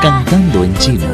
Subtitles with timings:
[0.00, 1.06] Cantando en chino.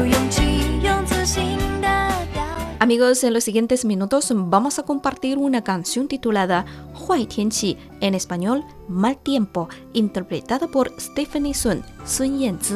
[2.79, 8.63] Amigos, en los siguientes minutos vamos a compartir una canción titulada Huai Tianqi, en español
[8.87, 12.75] Mal Tiempo, interpretada por Stephanie Sun, Sun Yanzi.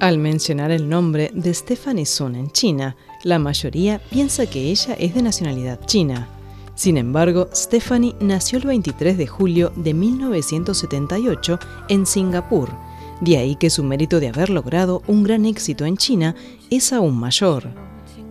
[0.00, 5.14] Al mencionar el nombre de Stephanie Sun en China, la mayoría piensa que ella es
[5.14, 6.28] de nacionalidad china.
[6.82, 12.70] Sin embargo, Stephanie nació el 23 de julio de 1978 en Singapur.
[13.20, 16.34] De ahí que su mérito de haber logrado un gran éxito en China
[16.70, 17.68] es aún mayor.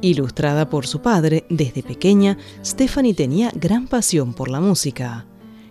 [0.02, 5.26] Ilustrada por su padre, desde pequeña, Stephanie tenía gran pasión por la música.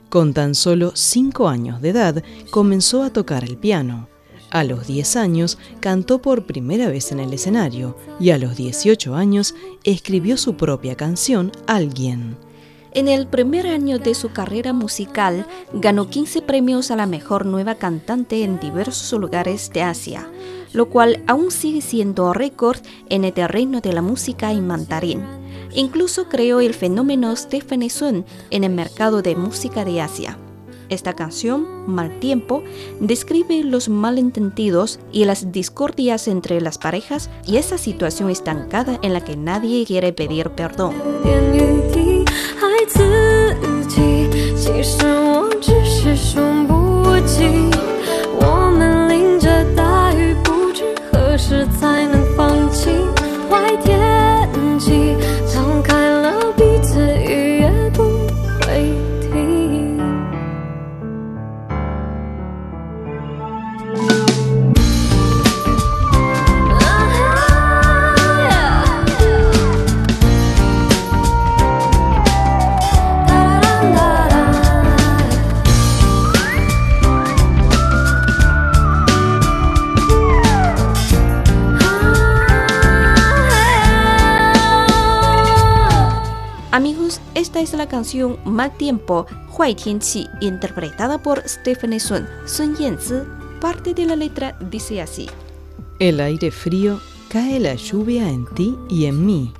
[0.09, 4.09] Con tan solo 5 años de edad, comenzó a tocar el piano.
[4.51, 9.17] A los 10 años cantó por primera vez en el escenario y a los 18
[9.17, 12.39] años escribió su propia canción Alguien.
[12.93, 17.77] En el primer año de su carrera musical, ganó 15 premios a la mejor nueva
[17.77, 20.29] cantante en diversos lugares de Asia
[20.73, 25.23] lo cual aún sigue siendo récord en el terreno de la música en mandarín.
[25.73, 30.39] Incluso creó el fenómeno Stephanie Sun en el mercado de música de Asia.
[30.89, 32.65] Esta canción, Mal Tiempo,
[32.99, 39.21] describe los malentendidos y las discordias entre las parejas y esa situación estancada en la
[39.23, 40.95] que nadie quiere pedir perdón.
[44.83, 46.60] 其实我只是说。
[87.35, 93.17] Esta es la canción Mal Tiempo, Huai Tianqi, interpretada por Stephanie Sun, Sun Yanzi.
[93.61, 95.29] Parte de la letra dice así:
[95.99, 99.53] El aire frío cae la lluvia en ti y en mí.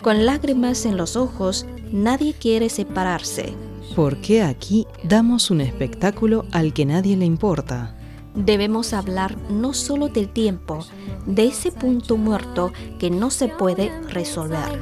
[0.00, 3.54] Con lágrimas en los ojos, nadie quiere separarse.
[3.94, 7.94] Porque aquí damos un espectáculo al que nadie le importa.
[8.34, 10.84] Debemos hablar no solo del tiempo,
[11.26, 14.80] de ese punto muerto que no se puede resolver.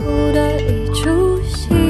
[1.55, 1.82] she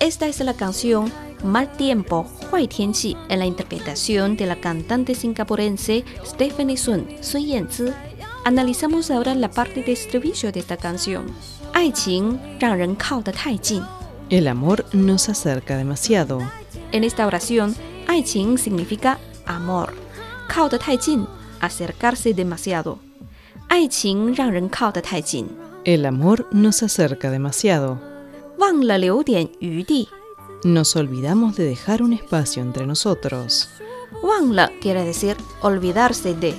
[0.00, 1.10] esta es la canción
[1.44, 7.86] Mal Tiempo, Huai Tianqi, en la interpretación de la cantante singapurense Stephanie Sun, Sun Yanzi.
[8.44, 11.26] Analizamos ahora la parte de estribillo de esta canción.
[14.30, 16.40] El amor nos acerca demasiado.
[16.92, 17.74] En esta oración,
[18.06, 19.94] 爱情 significa amor.
[20.48, 21.26] 靠得太近,
[21.60, 22.98] acercarse demasiado.
[23.68, 25.48] 爱情让人靠得太近.
[25.84, 27.98] El amor nos acerca demasiado.
[30.64, 33.68] Nos olvidamos de dejar un espacio entre nosotros.
[34.22, 36.54] 忘了 quiere decir olvidarse de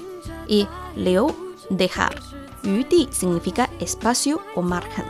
[0.48, 1.32] y liu
[1.70, 2.16] dejar.
[2.64, 5.06] 余地 significa espacio o margen.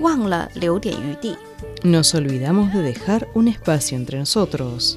[0.00, 1.36] 忘了留点余地.
[1.82, 4.96] Nos olvidamos de dejar un espacio entre nosotros.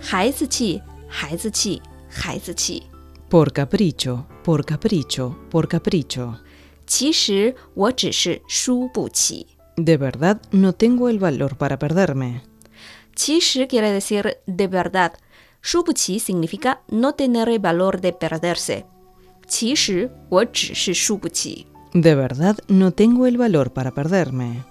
[0.00, 2.84] 孩子气，孩子气，孩子气。
[3.28, 6.34] Por capricho, por capricho, por capricho.
[6.86, 9.46] 其实我只是输不起。
[9.76, 12.42] de verdad no tengo el valor para perderme.
[13.14, 15.14] Qishi quiere decir de verdad.
[15.62, 18.86] Shubuqi significa no tener el valor de perderse.
[19.48, 20.08] Qishi,
[21.92, 24.64] De verdad no tengo el valor para perderme.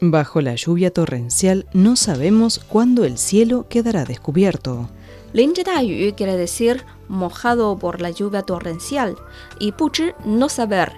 [0.00, 4.88] Bajo la lluvia torrencial no sabemos cuándo el cielo quedará descubierto.
[5.32, 9.16] 淋着大雨 quiere decir mojado por la lluvia torrencial
[9.58, 10.92] y 不知 no saber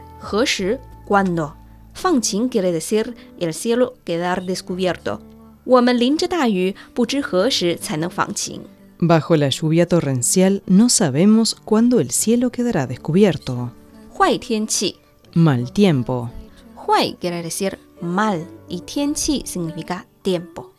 [1.06, 1.52] cuando.
[1.94, 5.20] 放晴 quiere decir el cielo quedar descubierto.
[5.64, 8.62] 我们淋着大雨，不知何时才能放晴。
[8.98, 13.70] Bajo la lluvia torrencial no sabemos cuándo el cielo quedará descubierto.
[14.16, 14.96] 坏天气
[15.34, 16.28] Mal tiempo.
[16.76, 20.70] 坏 quiere decir mal y 天气 significa tiempo.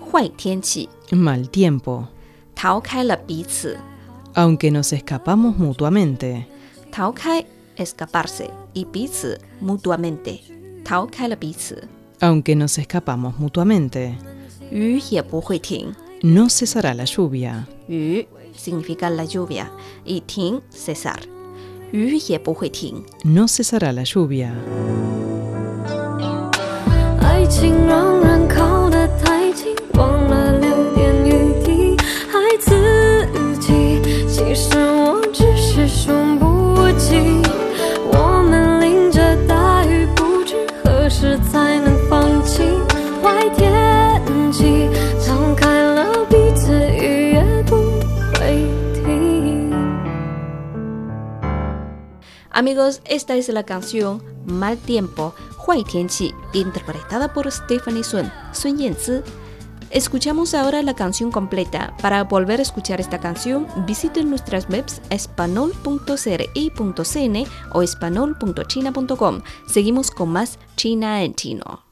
[0.00, 2.06] 坏天气 Mal tiempo.
[2.54, 3.78] 逃开了彼此
[4.34, 6.44] Aunque nos escapamos mutuamente.
[6.90, 7.44] 逃开
[7.77, 10.41] escaparse y Pizi mutuamente.
[10.83, 11.07] Tao
[12.21, 14.17] Aunque nos escapamos mutuamente.
[16.23, 17.67] No cesará la lluvia.
[17.87, 18.25] Yu
[18.55, 19.71] significa la lluvia
[20.05, 21.21] y ting cesar.
[23.23, 24.53] No cesará la lluvia.
[52.57, 59.21] Amigos, esta es la canción Mal Tiempo, Huay Tianqi, interpretada por Stephanie Sun, Sun Yanzi.
[59.91, 61.95] Escuchamos ahora la canción completa.
[62.01, 67.43] Para volver a escuchar esta canción, visiten nuestras webs espanol.cri.cn
[67.73, 69.41] o espanol.china.com.
[69.67, 71.86] Seguimos con más China en chino.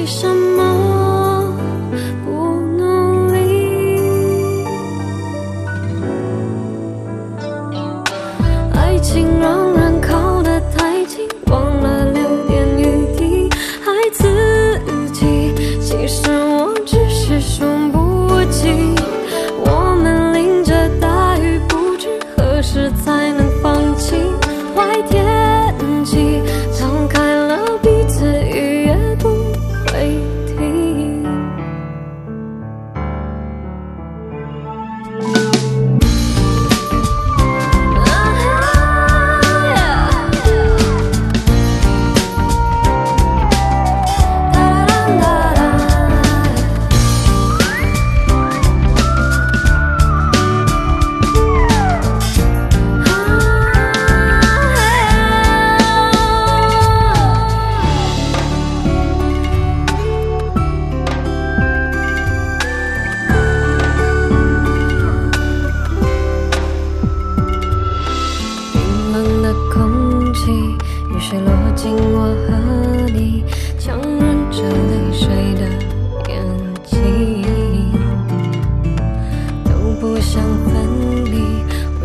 [0.00, 0.49] 为什么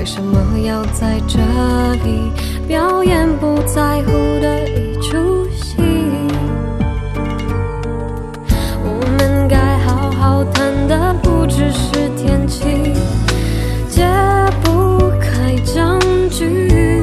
[0.06, 1.40] 为什么要在这
[2.04, 2.32] 里
[2.68, 5.78] 表演不在乎的一出戏？
[8.84, 12.94] 我们该好好谈的不只是天气。
[13.90, 14.06] 解
[14.64, 17.02] 不开僵局。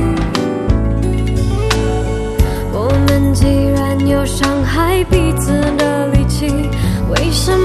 [2.72, 6.46] 我们既然有伤害彼此的力气，
[7.10, 7.61] 为什么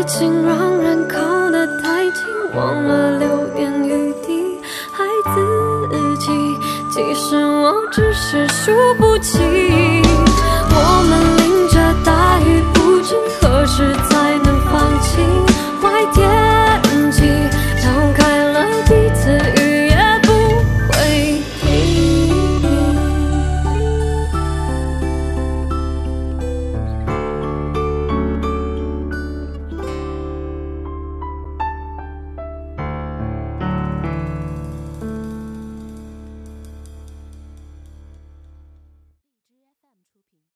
[0.00, 3.29] 爱情让人靠得太近，忘了留。